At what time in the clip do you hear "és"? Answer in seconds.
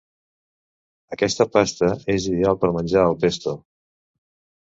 2.15-2.25